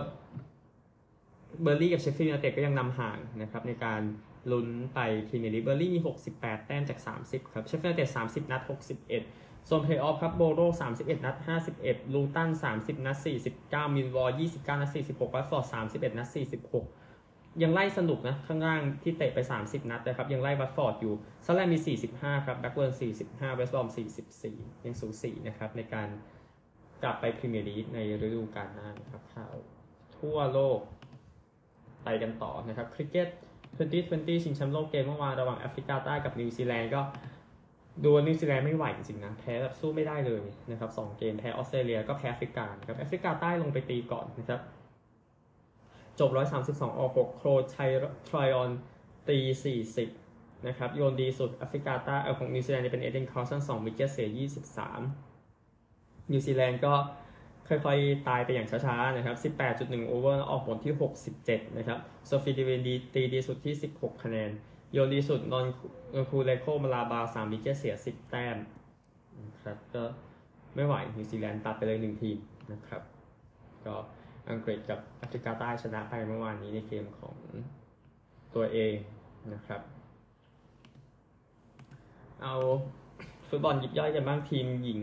[1.62, 4.00] เบิร์นลีย์กับเชฟฟิลด์ยูไนเต็ดก็ยังนำห่างนะครับในการ
[4.52, 4.98] ลุ้นไป
[5.28, 6.00] พรีเมียร์ลีกเบิร์นลีย์มี
[6.32, 10.60] 68 แต้มจาก 30 ครับเชฟฟิลด์ยูไนเต็ด30 นัด 61โซนเพลย์ออฟครับโบโร
[10.96, 11.36] 31 นัด
[11.74, 12.48] 51 ลูตัน
[12.78, 13.16] 30 นัด
[13.56, 21.14] 49 มิลล์วอลล์29 นัด 46วัตฟอร์ด31 นัด 46 ยังไล่สนุกนะ ข้างล่างที่เตะไป 30 นัดนะครับ ยังไล่วัตฟอร์ดอยู่
[21.46, 22.92] ซันเดอร์แลนด์มี 45 ครับแบล็กเบิร์น
[23.24, 23.88] 45เวสต์บรอม
[24.36, 26.08] 44 ยังสูสีนะครับในการ
[27.02, 29.54] กลับไปพรีเมียร์ลีกในฤดูกาลหน้านะครับข่าว
[30.18, 30.80] ทั่วโลก
[32.04, 33.28] ไปกันต่อนะครับคริกเก็ต
[33.86, 37.00] 2020 ชิงแชมป์โลกเกมเมื่อวานระหว่างแอฟริกาใต้กับนิวซีแลนด์ก็
[38.04, 44.60] ดูนิวซีแลนด์ไม่ไหวจริงๆนะ แพ้แบบสู้ไม่ได้เลยนะครับสองเกมแพ้ออสเตรเลียก็แพ้แอฟริกาครับแอฟริกาใต้ลงไปตีก่อนนะครับ
[46.20, 48.70] จบ 132 ออก 6 โคลอี ไทรออน
[49.28, 49.38] ตี
[50.02, 54.28] 40 นะครับโยนดีสุดแอฟริกาใต้เออของนิวซีแลนด์เป็นอีเดนคาร์สัน2 wicket เสีย
[55.48, 56.92] 23 นิวซีแลนด์ก็
[57.70, 60.94] ค่อยๆ ตายไปอย่างช้าๆ นะครับ 18.1 over ออกผลที่
[61.36, 64.50] 67 นะครับโซฟีดีไวน์ตีดีสุดที่ 16 คะแนน
[64.92, 65.66] โยนดีสุดนอน
[66.30, 68.56] คูลูเลโก มลาบา 3 wicket เสีย 10 แต้ม
[69.46, 70.02] นะครับก็
[70.74, 72.38] ไม่ไหวนิวซีแลนด์ตัดไปเลยหนึ่งทีม
[72.72, 73.02] นะครับ
[73.86, 73.94] ก็
[74.50, 77.36] อังกฤษกับแอฟริกาใต้ชนะไปเมื่อวานนี้ในเกมของ
[78.54, 78.94] ตัวเอง
[79.54, 79.80] นะครับ
[82.42, 82.54] เอา
[83.48, 85.00] ฟุตบอลยิบย่อยกันบ้างทีมหญิง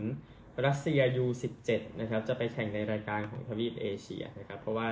[0.66, 4.88] รัสเซีย U17 นะครับจะไปแข่งในรายการของทวีปเอเชียนะครับเพราะว่า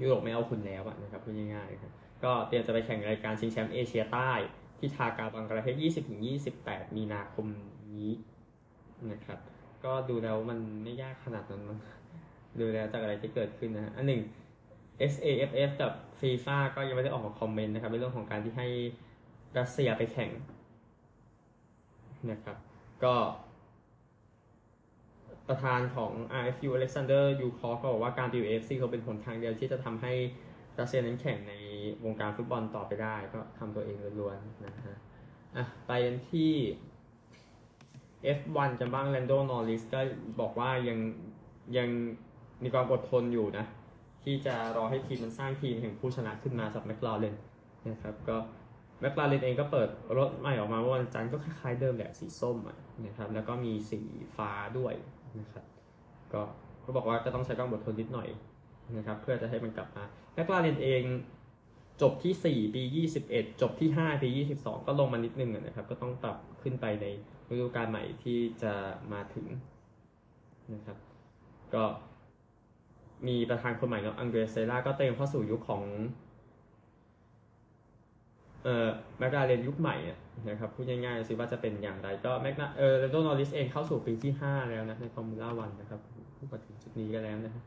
[0.00, 1.92] ยุโรปไม่เอาคุณแล้วนะครับพูดง่ายๆครับ
[2.24, 4.32] ก็เตรียมจะไปแข่งรายการชิงแชมป์เอเชียใต้
[4.78, 5.76] ที่ทากาบังกลาเทศ
[6.36, 7.46] 20-28 มีนาคม
[7.96, 8.12] นี้
[9.12, 9.38] นะครับ
[9.84, 11.78] ก็ดูแล้วมันไม่ยากขนาดนั้นมั้ง
[12.60, 14.22] ดูแล้วจากอะไรที่เกิดขึ้นนะฮะอันหนึ่ง
[15.12, 18.68] SAFF กับ FIFA ก็ยังไม่ได้ออกมาคอมเมนต์นะครับในเรื่องของการที่ให้
[19.58, 20.30] รัสเซียไปแข่ง
[22.30, 22.56] นะครับ
[23.04, 23.14] ก็
[25.50, 30.12] ประธานของ RFU Alexander y u k o ก็บอกว่าการไปอยู่ AFC เขาเป็นผลทางเดียวที่จะทำให้
[30.78, 31.54] รัสเซียนั้นแข่งใน
[32.04, 34.96] วงการฟุตบอลต่อไปได้ก็ทำตัวเองล้วนๆนะฮะ
[35.56, 36.52] อะไปกันที่
[38.38, 40.00] F1 กันบ้างแลนโดนอริสก็
[40.40, 40.98] บอกว่ายัง
[41.76, 41.88] ยัง
[42.62, 43.66] มีความอดทนอยู่นะ
[44.24, 47.34] ที่จะรอให้ทีมมันสร้างทีมแห่งผู้ชนะขึ้นมาสับแมคลาเรน
[47.90, 48.36] นะครับก็
[49.00, 49.88] แมคลาเรนเองก็เปิด
[50.18, 52.56] รถใหม่ออกมาเมื่อวันจันทร์ก็คล้ายๆเดิมแหละสีส้ม
[53.06, 54.00] นะครับแล้วก็มีสี
[54.36, 54.94] ฟ้าด้วย
[55.40, 55.64] นะครับ
[56.32, 56.42] ก็
[56.80, 58.28] เขาบอกว่าจะต้องใช้ความอดทนนิดหน่อย
[58.96, 61.02] นะครับเพื่อจะให้มันกลับมาแมคลาเรนเอง
[62.02, 62.34] จบที่
[62.66, 62.82] 4 ปี
[63.26, 64.28] 21 จบที่ 5 ปี
[64.60, 67.06] 22 ก็ลงมานิดนึงนะครับ ก็ต้องปรับขึ้นไปใน
[67.50, 68.72] ฤดูกาลใหม่ที่จะ
[69.12, 69.46] มาถึง
[70.74, 70.96] นะครับ
[71.74, 71.84] ก็
[73.26, 75.82] มีประธานคนใหม่เนาะอังเดรเซล่าก็เต็มเข้าสู่ยุคของ
[78.64, 78.88] เอ่อ
[79.18, 79.96] แมคลาเรนยุคใหม่
[80.48, 86.00] นะครับพูดง่ายๆสิว่าจะเป็นอย่างไรก็แมคลาเรน เออ แลนโดนอร์ริสเองเข้าสู่ปีที่ 5 แล้วนะในฟอร์มูล่าวันนะครับ
[86.36, 87.64] พูดมาถึงจุดนี้กันแล้วนะครับ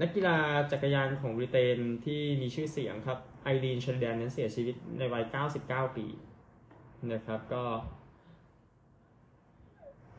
[0.00, 0.36] นักกีฬา
[0.72, 5.24] จักรยานของบริเตนที่มีชื่อเสียงครับไอลีนเชอริแดนนั้นเสียชีวิตในวัย
[5.60, 6.06] 99 ปี
[7.12, 7.64] นะครับก็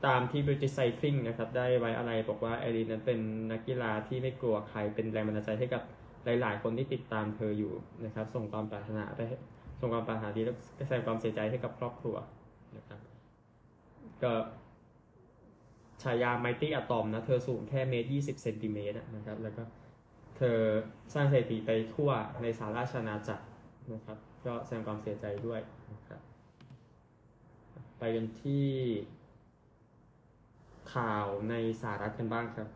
[0.05, 3.19] ตามที่ British Cycling นะครับได้ไว้อาลัยบอกว่าไอลีนนั้นเป็น
[3.51, 5.83] นักกีฬาที่ไม่กลัวใครเป็นแรงบันดาลใจให้กับ
[6.25, 7.73] หลาย ๆ คนที่ติดตามเธออยู่
[8.05, 9.21] นะครับ ส่งความปรารถนาไป
[9.79, 10.55] ส่งความปรารถนาดีและ
[10.87, 12.15] แสดงความเสียใจให้กับครอบครัว
[12.77, 12.99] นะครับ
[14.23, 14.33] ก็
[16.03, 19.63] ฉายา Mighty Atom นะเธอสูงแค่เมตรยี่สิบเซนติเมตรนะครับ แล้วก็
[20.37, 20.59] เธอ
[21.13, 22.09] สร้างสถิติไปทั่ว
[22.41, 23.45] ในสาราชนาจักร
[23.93, 25.61] นะครับ ก็แสดงความเสียใจด้วย
[25.93, 26.21] นะครับ
[27.99, 28.67] ไปกันที่
[30.93, 32.67] ข่าวในสหรัฐกันบ้างครับ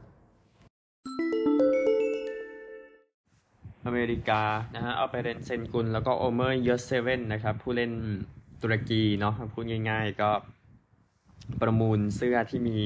[3.86, 4.42] อเมริกา
[4.76, 7.92] นะฮะอัลเปเรนเซนกุนแล้วก็โอเมอร์ยูร์ตเซเวนนะครับผู้เล่น
[8.62, 10.30] ตุรกีเนาะพูดง่ายๆก็
[11.62, 12.78] ประมูลเสื้อที่มี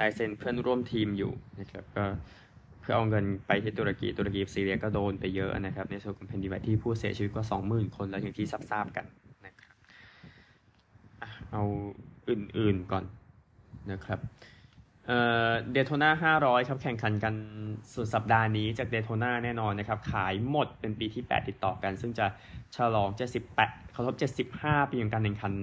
[0.00, 2.04] ลายเซ็นเพื่อนร่วมทีมอยู่นะครับก็
[2.80, 9.06] เพื่อเอาเงินไปที่ตุรกีตุรกีซีเรียก็โดนไปเยอะนะครับในส่วนของแผ่นดินไหวที่ผู้เสียชีวิตกว่า 20,000 คนแล้วอย่างที่ทราบๆกัน
[9.46, 9.74] นะครับ
[11.52, 11.62] เอา
[12.28, 13.04] อื่นๆก่อน
[13.92, 14.18] นะครับ
[15.06, 17.34] เอ่อเดโทนา500 ครับ แข่งขันกัน
[17.94, 22.26] สุดสัปดาห์นี้จากเดโทนาแน่นอนนะครับ ขายหมดเป็นปีที่ 8 ติดต่อกัน ซึ่งจะ
[22.76, 23.08] ฉลอง
[23.50, 24.16] 78เขาทบ
[24.60, 25.54] 75 ปีของการแข่งขัน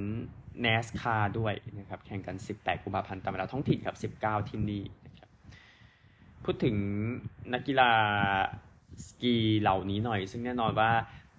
[0.63, 5.29] NASCAR ด้วยนะครับ แข่งกัน 18 กุมภาพันธ์ตามเวลาท้องถิ่นครับ 19 ที่นี่นะครับ
[6.45, 6.75] พูดถึง
[7.53, 7.91] นักกีฬา
[9.07, 10.91] สกีเหล่านี้หน่อย ซึ่งแน่นอนว่า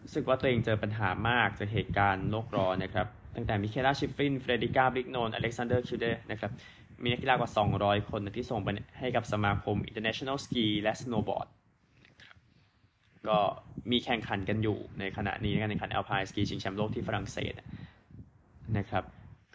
[0.02, 6.52] รู้สึกว่าตัวเองเจอปัญหามากจากเหตุการณ์โลกร้อนนะครับ ตั้งแต่มิเคลาชิฟฟรินเฟเดริก้าบริกโนเนอเล็กซานเดอร์คิลเดนะครับ
[7.02, 11.48] มีนักกีฬากว่า 200 คนที่ส่งไปให้กับสมาคม International Ski และ Snowboard
[12.06, 12.36] นะครับ
[13.28, 13.38] ก็
[13.90, 17.52] มีแข่งขันกันอยู่ในขณะนี้ในการแข่งขัน Alpine Ski ชิงแชมป์โลกที่ฝรั่งเศส
[18.78, 19.04] นะครับ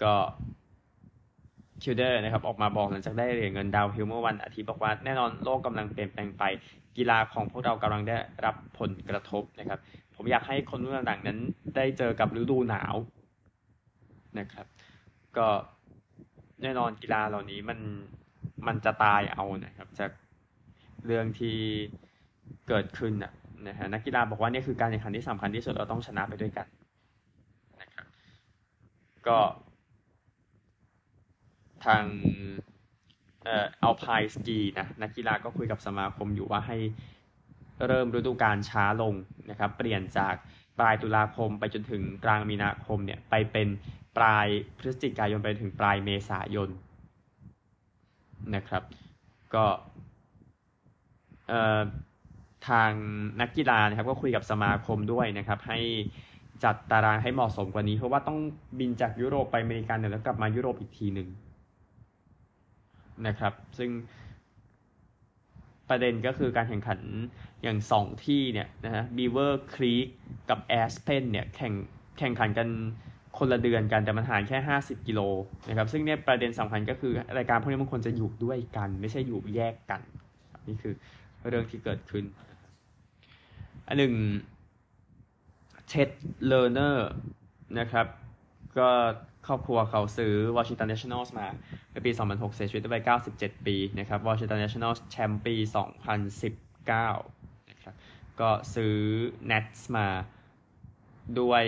[0.03, 0.13] ก็
[1.81, 6.43] คิวเดอร์นะครับออกมาบอกหลังจากได้เหรียญเงิน downhill เมื่อวันอาทิตย์บอกว่าแน่นอนโลกกำลังเปลี่ยนแปลงไป
[6.97, 9.79] กีฬาของพวกเรากำลังได้รับผลกระทบนะครับ
[10.15, 11.39] ผมอยากให้คนรุ่นต่างๆนั้น
[11.75, 12.95] ได้เจอกับฤดูหนาว
[14.39, 14.65] นะครับ
[15.37, 15.47] ก็
[16.61, 17.79] แน่นอนกีฬาเหล่านี้มัน
[18.67, 20.11] มันจะตายเอานะครับ จาก
[21.05, 21.57] เรื่องที่
[22.67, 23.33] เกิดขึ้นนะ
[23.67, 26.67] นะฮะนักกีฬาบอกว่านี่คือการแข่งขันที่สำคัญที่สุดเราต้องชนะไปด้วยกัน
[27.81, 28.05] นะครับ
[29.27, 29.39] ก็
[31.85, 32.03] ทาง
[33.43, 36.77] เอ่อเอัลพายสกีนะนักกีฬาก็คุยกับสมาคมอยู่ว่าให้
[37.87, 39.13] เริ่มฤดูกาลช้าลง
[39.49, 40.35] นะครับ เปลี่ยนจาก
[40.79, 43.67] ปลายตุลาคมไปจนถึงกลางมีนาคมเนี่ยไปเป็น
[44.17, 46.69] ปลายพฤศจิกายนไปถึงปลายเมษายน
[48.55, 48.83] นะครับ
[49.55, 49.65] ก็
[52.69, 52.91] ทาง
[53.41, 55.79] นักกีฬานะครับ ก็คุยกับสมาคมด้วยนะครับ ให้
[56.63, 58.39] จัดตารางให้เหมาะสมกว่านี้ เพราะว่าต้อง
[58.79, 61.29] บินจากยุโรปไปอเมริกาเนี่ยแล้วกลับมายุโรปอีกทีหนึ่ง
[63.27, 63.91] นะครับ ซึ่ง
[65.89, 66.99] ประเด็นก็คือการแข่งขัน
[67.63, 70.07] อย่างสองที่เนี่ยนะฮะบีเวอร์ครีก
[70.49, 71.73] กับแอสเพนเนี่ยแข่ง
[72.17, 72.67] แข่งขันกัน
[73.37, 75.21] คนละเดือนกันแต่มันห่างแค่ 50 กิโล
[75.67, 80.01] นะครับซึ่งเนี่ยประเด็นสำคัญก็คือรายการพวกนี้มันควรจะอยู่ด้วยกัน ไม่ใช่อยู่แยกกัน
[80.67, 80.93] นี่คือ
[81.47, 82.25] เรื่องที่เกิดขึ้น
[83.87, 84.13] อันหนึ่ง
[85.87, 86.09] เท็ด
[86.45, 87.09] เลอร์เนอร์
[87.79, 88.07] นะครับ
[88.77, 88.89] ก็
[89.47, 91.47] ครอบครัวเขาซื้อ Washington Nationals มา
[91.91, 92.97] ในปี 2006 เสียชีวิตไป
[93.33, 95.55] 97 ปีนะครับ Washington Nationals แชมป์ปี
[96.43, 97.95] 2019นะครับ
[98.39, 98.93] ก็ซื้อ
[99.51, 100.07] Nats มา
[101.39, 101.63] ด้วย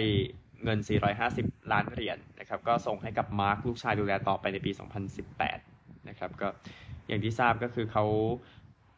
[0.63, 0.79] เงิน
[1.17, 4.71] 450 ล้านเหรียญนะครับ ก็ส่งให้กับมาร์คลูกชายดูแลต่อไปในปี
[5.39, 6.47] 2018 นะครับก็
[7.07, 8.05] อย่างที่ทราบก็คือเขา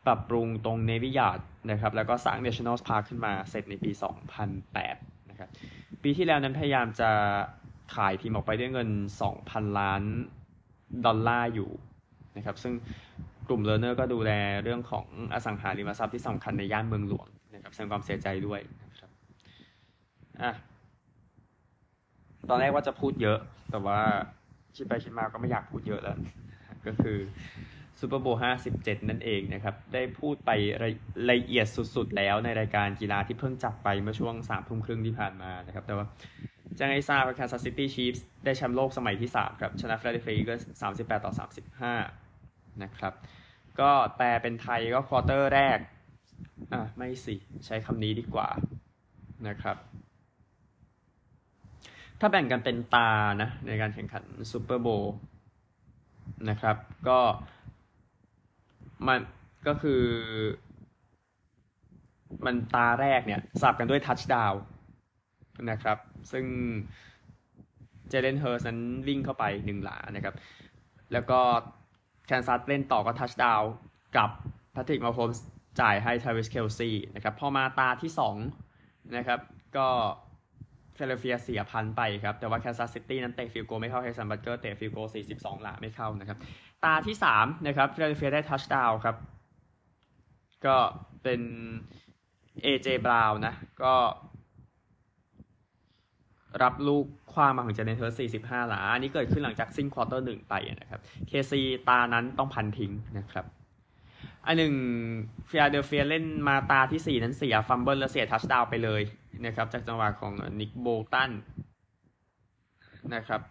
[0.05, 1.39] ปรับปรุงตรง Navy Yard
[1.71, 3.91] นะครับ แล้วก็สร้าง Nationals Park ขึ้นมาเสร็จในปี
[4.62, 5.49] 2008 นะครับ
[6.03, 7.10] ปีที่แล้วนั้นพยายามจะ
[7.95, 8.89] ขายทีมออกไปด้วยเงิน
[9.34, 10.01] 2,000 ล้าน
[11.05, 11.71] ดอลลาร์อยู่
[12.38, 12.73] นะครับ ซึ่ง
[13.47, 14.31] กลุ่มเลอเนอร์ก็ดูแล
[14.63, 19.10] เรื่องของอสังหาริมทรัพย์ที่สำคัญในย่านเมืองหลวงนะครับแสดงความเสียใจด้วยนะครับ
[20.41, 20.51] อะ
[22.49, 23.39] ตอนแรกว่าจะพูดเยอะ
[23.71, 23.99] แต่ว่า
[24.75, 26.17] คิดไปคิดมาก็ไม่อยากพูดเยอะแล้ว
[26.86, 27.17] ก็คือ
[27.99, 28.41] ซูเปอร์โบว์
[28.75, 30.51] 57 นั่นเองนะครับ ได้พูดไป
[31.32, 36.06] ละเอียดสุดๆ แล้วในรายการกีฬาที่เพิ่งจับไปเมื่อช่วง3ทุ่มครึ่งที่ผ่านมานะครับ แต่ว่า
[36.77, 40.63] จ้งให้ทราบว่า Kansas City Chiefs ได้แชมป์โลกสมัยที่ 3 ครับ ชนะ Philadelphia Eagles
[40.95, 41.34] 38 ต่อ
[41.89, 43.13] 35 นะครับ
[43.80, 45.80] ก็แปลเป็นไทยก็ควอเตอร์แรก
[46.73, 48.49] อะ ไม่สิ ใช้คำนี้ดีกว่า
[49.47, 49.77] นะครับ
[52.23, 53.10] ถ้าแบ่งกันเป็นตา
[53.41, 55.15] นะในการแข่งขันซูเปอร์โบว์
[56.49, 56.75] นะครับ
[57.07, 57.19] ก็
[59.07, 59.19] มัน
[59.67, 60.03] ก็คือ
[62.45, 64.53] มันตาแรกเนี่ยสับกันด้วย touchdown
[65.69, 65.97] นะครับ
[66.31, 66.45] ซึ่ง
[68.10, 70.36] เจเลนเฮิร์ตส์นั้นวิ่งเข้าไปหนึ่งหลานะครับ
[71.13, 71.39] แล้วก็
[72.25, 73.62] แคนซัสเล่นต่อก็ touchdown
[74.17, 74.29] กับ
[74.71, 75.45] แพทริกมาโฮมส์
[75.79, 78.36] จ่ายให้ทราวิสเคลซีนะครับ พอมาตาที่สอง
[79.17, 79.39] นะครับ
[79.77, 79.88] ก็
[81.01, 84.97] ฟิลาเดลเฟียเสีย punt ไปครับ แต่ว่าแคนซัสซิตี้นั้นเตะ field goal ไม่เข้าแฮร์ริสันบัตเกอร์เตะ field goal
[85.31, 86.37] 42 หลาไม่เข้านะครับ
[86.83, 89.15] ตาที่ 3 นะครับฟิลเดลเฟียได้ touchdown ครับ
[90.65, 90.77] ก็
[91.23, 91.41] เป็น
[92.65, 93.93] AJ Brown นะ ก็
[96.63, 101.53] รับลูกขว้างมาของเจเนเทอร์45 หลา อันนี้เกิดขึ้นหลังจากสิ้น quarter หนึ่งไปนะครับ KC
[101.89, 103.45] ตานั้นต้อง punt ทิ้งนะครับ
[104.45, 104.73] อันหนึ่ง
[105.49, 109.01] ฟิลาเดลเฟียเล่นมาตาที่ 4 นั้นเสีย fumble และเสีย touchdown ไปเลย
[109.45, 111.32] นะครับจากจังหวะของนิกโบลตัน
[113.15, 113.41] นะครับ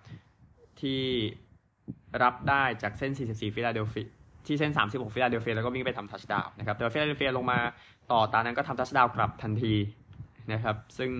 [0.80, 1.02] ที่
[2.22, 4.08] รับได้จากเส้น 44 ฟิลาเดลเฟีย
[4.46, 7.58] ที่เส้น 36 ฟิลาเดลเฟียแล้วก็วิ่งไปทำ touchdown นะครับแต่ฟิลาเดลเฟียลงมา
[8.10, 9.74] ต่อตานั้นก็ทำ touchdown กลับทันที
[10.52, 11.10] นะครับซึ่ง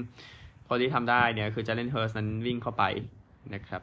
[0.68, 2.84] คนที่ทำได้เนี่ยคือจาเลนเฮิร์ตส์นั้นวิ่งเข้าไป
[3.54, 3.82] นะครับ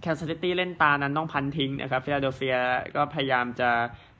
[0.00, 2.56] แคนซัสซิตี้เล่นตานั้นต้อง punt ทิ้งนะครับฟิลาเดลเฟีย
[2.96, 3.70] ก็พยายามจะ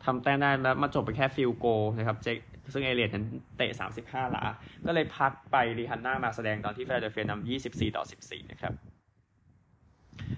[0.04, 1.66] ทำแต้มได้แล้วมาจบไปแค่ field goal
[1.98, 2.28] นะครับเจ
[2.72, 4.44] ซึ่งเอลเลียตนั้นเตะ 35 หลา
[4.86, 8.72] ก็เลยพักไปริฮานนามาแสดงตอนที่ฟิลาเดลเฟียนำ24 ต่อ 14 นะครับ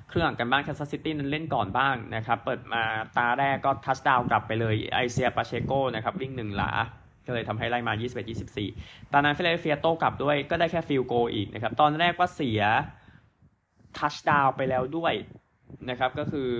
[0.08, 2.82] ครึ่งหลังบ้างแคนซัสซิตี้นั้นเล่นก่อนบ้างนะครับ เปิดมา
[3.16, 6.70] ตาแรกก็ touchdown กลับไปเลยไอเซยาปาเชโกนะครับวิ่งหนึ่งหลา
[7.26, 7.94] ก็เลยทำให้ไล่มา
[8.52, 12.62] 21-24 ตอนนั้นฟิลาเดลเฟียโต้กลับด้วยก็ได้แค่ field goal อีกนะครับ ตอนแรกว่าเสีย
[13.98, 15.14] touchdown ไปแล้วด้วย
[15.90, 16.50] นะครับ ก็คือ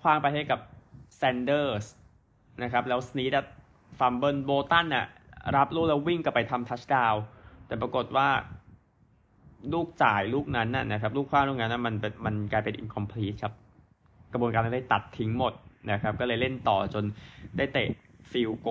[0.00, 0.60] ขว้างไปให้กับ
[1.16, 1.84] แซนเดอร์ส
[2.62, 3.36] นะครับ แล้วสนีด
[3.98, 5.06] fumble โบลตันน่ะ
[5.56, 7.14] รับลูกแล้ววิ่งกลับไปทำ touchdown
[7.66, 8.28] แต่ปรากฏว่า
[9.72, 13.52] ลูกจ่ายลูกนั้นน่ะนะครับ ลูกขว้างลูกนั้นนะมันเป็นมันกลายเป็น incomplete ครับ
[14.32, 15.52] กระบวนการได้ตัดทิ้งหมด
[15.92, 17.04] นะครับ ก็เลยเล่นต่อจน
[17.56, 17.88] ได้เตะ
[18.30, 18.68] field goal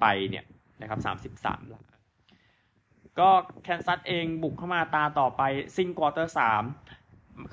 [0.00, 0.44] ไปเนี่ย
[0.80, 1.60] นะครับสามสิบสาม
[3.20, 3.28] ก็
[3.62, 5.42] แคนซัสเองบุกเข้ามาตาต่อไป
[5.76, 6.62] ซึ่ง quarter สาม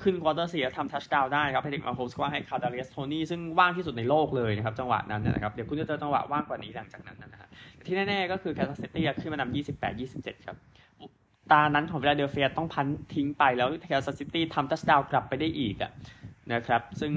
[0.02, 7.48] ขึ้น quarter สี่ทำ touchdown ได้ครับแพทริกมาโฮมส์ก็ให้คาดาเรียสโทนีย์ซึ่งว่างที่สุดในโลกเลยนะครับจังหวะนั้นนะครับ เดี๋ยวคุณจะเจอจังหวะว่างกว่านี้หลังจากนั้นนะฮะ
[7.86, 10.56] ที่แน่ๆก็คือแคนซัสซิตี้ขึ้นมานำยี่สิบแปดยี่สิบเจ็ดครับ
[11.52, 15.92] ตานั้นของฟิลาเดลเฟียต้อง punt ทิ้งไปแล้วแคนซัสซิตี้ทำ touchdown กลับไปได้อีกอะ
[16.52, 17.12] นะครับ ซึ่ง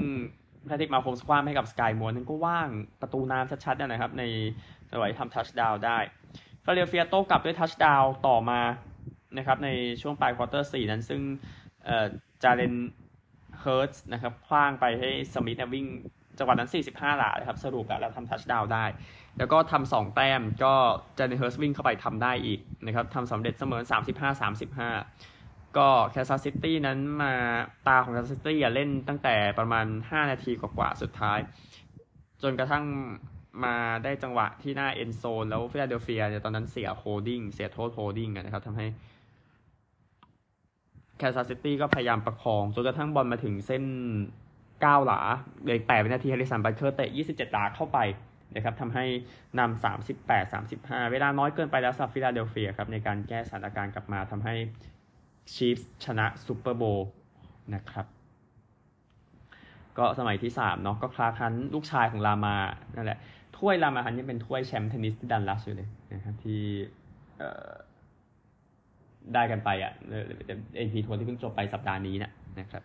[0.66, 2.68] แพทริกมาโฮมส์ขว้างให้กับสกายมัวร์นั้นก็ว่าง
[3.00, 4.24] ประตูน้ำชัดๆนะครับ ใน
[4.90, 5.98] จังหวะที่ทำ touchdown ได้
[6.64, 8.60] ฟิลาเดลเฟียโต้กลับด้วย touchdown ต่อมา
[9.38, 9.68] นะครับใน
[10.02, 11.20] ช่วงปลาย quarter สี่นั้นซึ่ง
[12.42, 12.74] จาเลน
[13.60, 15.86] เฮิร์ตส์นะครับขว้างไปให้สมิธวิ่ง
[16.38, 18.84] จังหวะนั้น 45 หลาครับ สรุปแล้วทำ touchdown ได้
[19.38, 20.74] แล้วก็ทำสองแต้มก็
[21.18, 23.82] จาเลนเฮิร์ตส์วิ่งเข้าไปทำได้อีกนะครับทำสำเร็จเสมอ
[25.00, 27.34] 35-35 ก็แคนซัสซิตี้นั้นมา
[27.86, 31.38] ตาของแคนซัสซิตี้เล่นตั้งแต่ประมาณ 5 นาทีกว่าๆสุดท้าย
[32.42, 32.84] จนกระทั่ง
[33.64, 38.86] มาได้จังหวะที่หน้า end zone แล้วฟิลาเดลเฟียเนี่ยตอนนั้นเสีย holding เสียโทษ holding นะครับทำให้
[41.22, 43.82] แคนซัสซิตี้ก็พยายามประคอง จนกระทั่งบอลมาถึงเส้น
[44.44, 45.20] 9 หลา
[45.62, 47.98] เหลือ8วินาทีแฮร์ริสันบัตเคอร์เตะ 27 หลาเข้าไป
[48.54, 49.04] นะครับทำให้
[49.58, 54.54] นำ38 35 เวลาน้อยเกินไปแล้วสำหรับฟิลาเดลเฟียครับในการแก้สถานการณ์กลับมาทำให้
[55.54, 56.82] ชีฟส์ชนะซูเปอร์โบวล์
[57.74, 58.06] นะครับ
[59.98, 62.54] ก็สมัยที่สามเนาะก็คลาร์กฮันต์ลูกชายของลามาร์
[62.94, 63.18] นั่นแหละ
[63.56, 66.62] ถ้วยลามาร์ฮันต์ยังเป็นถ้วยแชมป์เทนนิสที่ดัลลัสอยู่เลยนะครับที่
[67.38, 67.70] เอ่อ
[69.34, 69.92] ได้กันไปอะ
[70.76, 72.30] ATP Tour ที่เพิ่งจบไปสัปดาห์นี้นะ
[72.60, 72.82] นะครับ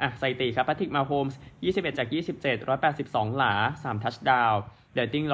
[0.00, 2.58] อะสถิติครับแพทริกมาโฮมส์21 จาก 27
[2.92, 5.24] 182 หลา 3 touchdown rating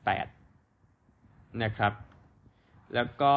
[0.00, 1.92] 131.8 นะครับ
[2.94, 3.34] แล้วก็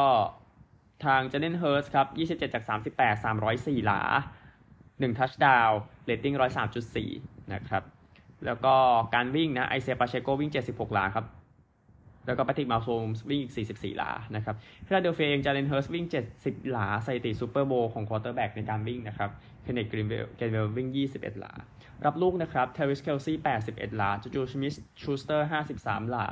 [1.04, 4.02] ทางจาเลนเฮิร์ตส์ครับ 27 จาก 38 304 หลา
[4.62, 6.34] 1 touchdown rating
[6.92, 7.82] 103.4 นะครับ
[8.46, 8.74] แล้วก็
[9.14, 11.26] การวิ่งนะ ไอเซยาปาเชโกวิ่ง 76 หลาครับ
[12.26, 14.54] แล้วก็แพทริกมาโฮมส์วิ่งอีก 44 หลา นะครับ
[14.86, 16.04] ฟิลาเดลเฟียเองจาเลนเฮิร์ตส์วิ่ง
[16.38, 19.30] 70 หลาสถิติซูเปอร์โบวล์ของ quarterback ในการวิ่งนะครับ
[19.62, 21.52] เคนเนธเกนเวลเกนเวลวิ่ง 21 หลา
[22.04, 26.26] รับลูกนะครับทราวิสเคลซี่ 81 หลาจูจูสมิธชูสเตอร์ 53 หลา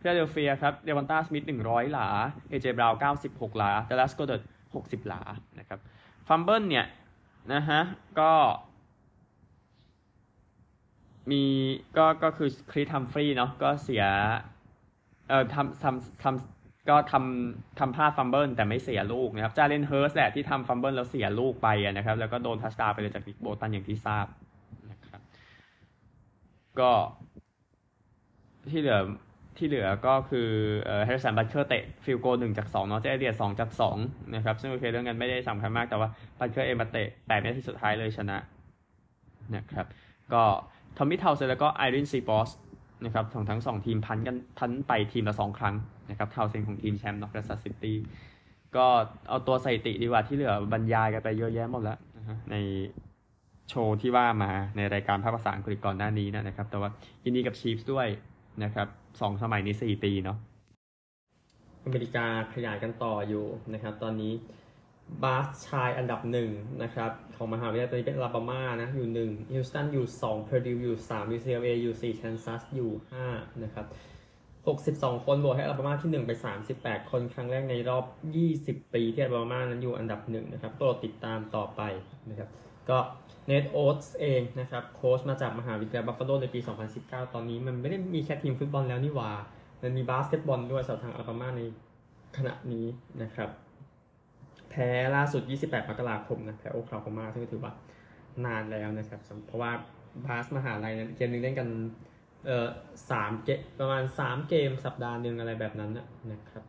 [0.00, 2.08] ฟิลาเดลเฟียครับเดวอนต้าสมิธ 100 หลา
[2.48, 2.98] เอเจบราวน์
[3.28, 4.42] 96 หลาเดลัสโกเดต
[4.74, 5.22] 60 หลา
[5.58, 5.78] นะครับ
[6.28, 6.86] fumble เนี่ย
[7.52, 7.80] นะฮะ
[8.20, 8.32] ก็
[11.30, 11.42] มี
[11.96, 14.04] ก็ก็คือคริสทัมฟรีเนาะก็เสีย
[15.28, 24.26] เอ่อทำทำทำก็ทำทำพลาด fumble แต่ไม่เสียลูกนะครับจาเลนเฮิร์ตส์แหละที่ทำ fumble แล้วเสียลูกไปนะครับ แล้วก็โดน touchdown ไปเลยจากนิกโบลตันอย่างที่ทราบ
[24.90, 25.20] นะครับ
[26.80, 26.90] ก็
[28.70, 29.00] ที่เหลือ
[29.56, 30.48] ที่เหลือก็คือ
[30.84, 33.96] เอ่อแฮร์ริสันบัตเคอร์เตะ field goal หนึ่งจากสองเนาะเจคเอลเลียตสองจากสอง
[34.34, 36.08] นะครับซึ่งโอเคเรื่องนั้นไม่ได้สำคัญมากแต่ว่า
[36.38, 38.36] บัตเคอร์เองมาเตะแปดวินาทีสุดท้ายเลยชนะ
[39.56, 39.86] นะครับ
[40.32, 40.42] ก็
[40.96, 42.50] ทอมมี่ทาวน์เซนด์แล้วก็อาร์รินซิพอสส์
[43.04, 45.74] นะครับของทั้งสองทีม punt กัน punt ไปทีมละสองครั้ง
[46.10, 47.96] นะครับทาวน์เซนด์ของทีมแชมป์แคนซัสซิตี้
[48.76, 48.86] ก็
[49.28, 51.98] เอาตัวสถิติดีกว่าที่เหลือบรรยายกันไปเยอะแยะหมดแล้ว
[52.50, 52.56] ใน
[53.68, 56.90] โชว์ที่ว่ามาในรายการภาคภาษาอังกฤษก่อนหน้านี้นะครับ แต่ว่า
[57.24, 58.06] ยินดีกับชีฟส์ด้วย
[58.64, 58.86] นะครับ
[59.20, 60.38] สองสมัยนี้สี่ปีเนาะ
[61.84, 64.32] อเมริกาขยายกันต่ออยู่นะครับ ตอนนี้
[65.22, 66.50] บาสชายอันดับหนึ่ง
[66.82, 73.26] นะครับ ของมหาวิทยาลัยตอนนี้เป็นอลาบามานะ อยู่หนึ่งฮิวสตันอยู่สองเพอร์ดิวอยู่สาม UCLA อยู่สี่แคนซัสอยู่ห้า
[73.64, 73.86] นะครับ
[74.66, 78.04] หกสิบสองคนโหวตให้อลาบามาที่หนึ่งไปสามสิบแปดคนครั้งแรกในรอบ
[78.36, 81.80] ยี่สิบปีที่อลาบามานั้นอยู่อันดับหนึ่งนะครับโปรดติดตามต่อไป
[82.30, 82.48] นะครับ
[82.90, 82.98] ก็
[83.46, 86.60] เนทโอ๊ตส์เองนะครับโค้ชมาจากมหาวิทยาลัยบัฟฟาโลในปี
[86.96, 89.30] 2019 ตอนนี้มันไม่ได้มีแค่ทีมฟุตบอลแล้วนี่หว่า
[89.82, 91.62] มันมีบาสเกตบอลด้วยสำหรับทางอลาบามาใน
[92.36, 92.86] ขณะนี้
[93.22, 93.50] นะครับ
[94.74, 97.72] แพ้ล่าสุด 28มกราคมนะแพ้โอคลาโฮมาซึ่งก็ถือว่า
[98.44, 99.72] นานแล้วนะครับ เพราะว่า
[100.24, 101.68] บาสมหาลัยนั้นเกมหนึ่งเล่นกัน
[102.46, 102.68] เอ่อ
[103.10, 105.90] สามเกมประมาณ 3 เกมสัปดาห์หนึ่งอะไรแบบนั้น
[106.32, 106.64] นะครับ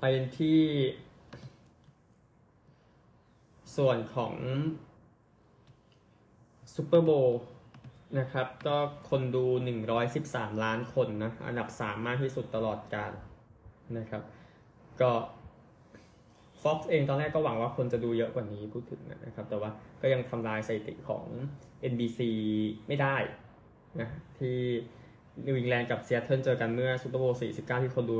[0.00, 0.04] ไป
[0.38, 0.60] ที่
[3.76, 4.34] ส่วนของ
[6.74, 7.10] ซูเปอร์โบ
[8.18, 8.76] นะครับ ก็
[9.10, 9.44] คนดู
[10.04, 13.12] 113 ล้านคนนะ อันดับ 3 มากที่สุดตลอดกาล
[13.98, 14.22] นะครับ
[15.00, 15.10] ก็
[16.62, 19.70] Fox เองตอนแรกก็หวังว่าคนจะดูเยอะกว่านี้พูดถึงนะครับ แต่ว่า
[20.02, 21.24] ก็ยังทำลายสถิติของ
[21.92, 22.20] NBC
[22.88, 23.16] ไม่ได้
[24.00, 24.58] นะที่
[25.46, 28.16] นิวอิงแลนด์กับเซียเทิลเจอกันเมื่อซูเปอร์โบวล์49 ที่คนดู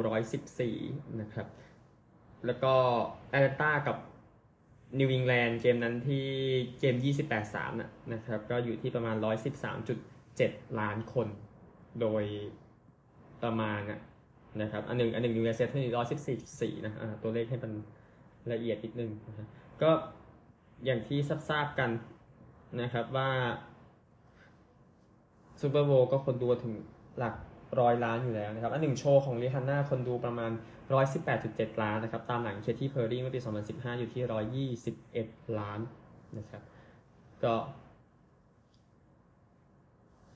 [0.58, 1.46] 114 นะครับ
[2.46, 2.72] แล้วก็
[3.30, 3.96] แอตแลนตากับ
[4.98, 6.26] นิวอิงแลนด์เกมนั้นที่
[6.80, 6.96] เกม
[7.38, 9.16] 28-3นะนะครับ ก็อยู่ที่ประมาณ
[9.98, 11.28] 113.7 ล้านคน
[12.00, 12.24] โดย
[13.42, 13.80] ประมาณ
[14.62, 17.72] นะครับ อันหนึ่งอันหนึ่งนิวอิงแลนด์เซียเทิลร้อยสิบสี่สี่นะตัวเลขให้มัน
[18.52, 19.48] ละเอียดนิดนึงนะครับ
[19.82, 19.90] ก็
[20.84, 21.18] อย่างที่
[21.50, 21.90] ทราบกัน
[22.82, 23.30] นะครับว่า
[25.60, 26.74] ซูเปอร์โบก็คนดูถึง
[27.18, 27.34] หลัก
[27.80, 30.50] ร้อยล้านอยู่แล้วนะครับอันหนึ่งโชว์ของริฮันน่าคนดูประมาณ
[31.16, 35.80] 118.7 ล้านนะครับ ตามหลังเคที่เพอร์รี่เมื่อปี 2015 อยู่ที่ 121 ล้าน
[36.38, 36.62] นะครับ
[37.44, 37.54] ก็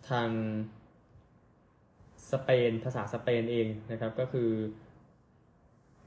[0.09, 0.29] ทาง
[2.31, 4.51] สเปนภาษาสเปนเองนะครับ ก็คือ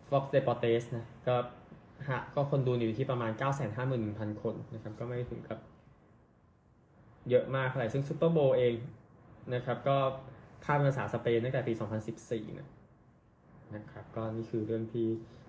[0.07, 1.35] Fox Deportes นะ ก็
[2.09, 3.31] ฮะก็คนดูอยู่ที่ประมาณ
[3.87, 5.59] 951,000 คนนะครับ ก็ไม่ถึงกับ
[7.29, 8.73] เยอะมากเท่าไหร่ซึ่งซูเปอร์โบเอง
[9.53, 9.97] นะครับ ก็
[10.65, 11.73] ค่ามภาษาสเปนตั้งแต่ปี
[12.15, 12.67] 2014 นะ
[13.75, 15.07] นะครับ ก็นี่คือเรื่องที่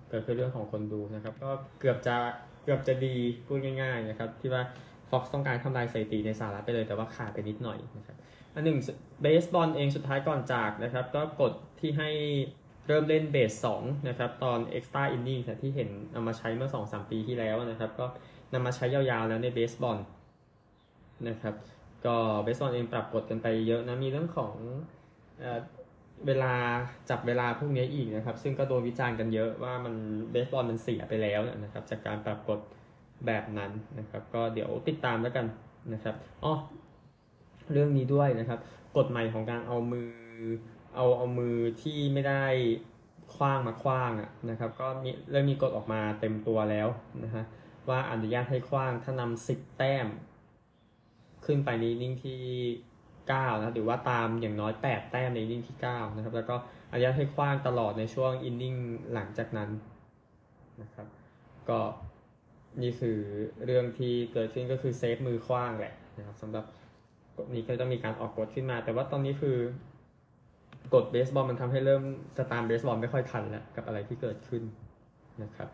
[0.09, 2.17] เกิดขึ้นเรื่องของคนดูนะครับ ก็เกือบจะ
[2.65, 4.63] เกือบจะดีพูดง่าย ๆ นะครับ ที่ว่า
[5.11, 8.17] Fox ต้องการทำลายสถิติในสหรัฐไปเลยแต่ว่าขาดไปนิดหน่อยนะครับ
[8.55, 8.79] อันหนึ่ง
[9.23, 12.11] เบสบอลเองสุดท้ายก่อนจากนะครับ ก็กดที่ให้
[12.91, 18.07] เริ่มเล่นเบสสองนะครับตอน extra inning นะที่เห็นนำมาใช้เมื่อ 2-3 ปีที่แล้วนะครับก็
[18.53, 19.99] นำมาใช้ยาวๆแล้วในเบสบอล
[21.29, 21.55] นะครับ
[22.07, 24.53] ก็เบสบอลเองปรับกฎกันไปเยอะนะมีเรื่องของ
[25.41, 25.45] เอ
[26.27, 26.53] เวลา
[27.11, 29.95] จับเวลาพวกนี้อีกนะครับ ซึ่งก็โดนวิจารณ์กันเยอะว่ามัน
[30.31, 32.61] เบสบอลมันเสียไปแล้วนะครับ จากการปรับกฎ
[33.27, 35.47] แบบนั้นนะครับ ก็เดี๋ยวติดตามแล้วกัน
[35.95, 36.53] นะครับอ๋อ
[37.73, 38.59] เรื่องนี้ด้วยนะครับ
[38.97, 40.11] กฎใหม่ของการเอามือ
[40.95, 42.45] เอาเอามือที่ไม่ได้
[43.35, 46.89] คว้างมาคว้างอะนะครับ ก็มีเริ่มมีกฎออกมาเต็มตัวแล้ว
[47.25, 47.45] นะฮะ
[47.89, 50.07] ว่าอนุญาตให้คว้างถ้านำสิบแต้ม
[51.45, 52.41] ขึ้นไปในนิ่งที่
[53.29, 56.57] เก้านะหรือว่าตามอย่างน้อยแปดแต้มในนิ่งที่เก้านะครับ แล้วก็
[56.91, 58.75] อนุญาตให้คว้างตลอดในช่วงอินนิ่ง
[59.13, 59.71] หลังจากนั้น
[60.83, 61.07] นะครับ
[61.69, 61.81] ก็
[62.83, 63.19] นี่คือ
[63.65, 66.65] เรื่องที่เกิดขึ้นก็คือ save มือขว้างแหละนะครับสำหรับ
[67.37, 69.57] กฎนี้ก็ต้องมีการออกกฎขึ้นมา แต่ว่าตอนนี้คือ
[70.95, 72.03] กฎเบสบอลมันทำให้เริ่ม
[72.39, 74.63] จะตามเบสบอลไม่ค่อยทันแล้วกับอะไรที่เกิดขึ้น
[75.43, 75.69] นะครับ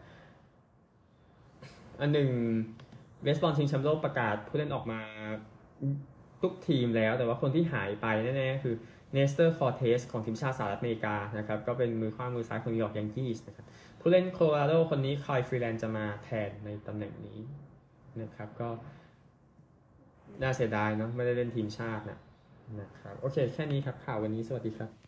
[2.01, 2.31] อันหนึ่ง
[3.23, 5.01] เบสบอลชิงแชมป์โลกประกาศผู้เล่นออกมา
[6.43, 8.75] ทุกทีมแล้ว แต่ว่าคนที่หายไปแน่ๆคือ
[9.13, 13.67] เนสเตอร์คอร์เทสของทีมชาติสหรัฐอเมริกานะครับก็เป็นมือขวามือซ้ายของนิวยอร์กยังกี้สนะครับ
[14.01, 17.39] ผู้เล่นโคโลราโดคนนี้คอยฟรีแลนซ์จะมาแทนในตำแหน่งนี้
[18.23, 18.69] นะครับก็
[20.43, 22.19] น่าเสียดายเนาะไม่ได้เล่นทีมชาตินะ
[22.81, 25.06] นะครับโอเค แค่นี้ครับข่าววันนี้สวัสดีครับ